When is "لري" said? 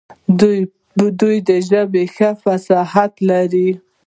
3.29-3.69